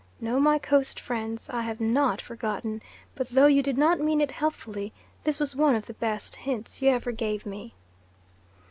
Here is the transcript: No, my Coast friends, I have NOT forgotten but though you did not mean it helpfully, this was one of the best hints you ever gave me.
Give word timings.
No, 0.19 0.39
my 0.39 0.57
Coast 0.57 0.99
friends, 0.99 1.47
I 1.51 1.61
have 1.61 1.79
NOT 1.79 2.21
forgotten 2.21 2.81
but 3.13 3.29
though 3.29 3.45
you 3.45 3.61
did 3.61 3.77
not 3.77 3.99
mean 3.99 4.19
it 4.19 4.31
helpfully, 4.31 4.91
this 5.23 5.37
was 5.37 5.55
one 5.55 5.75
of 5.75 5.85
the 5.85 5.93
best 5.93 6.35
hints 6.35 6.81
you 6.81 6.89
ever 6.89 7.11
gave 7.11 7.45
me. 7.45 7.75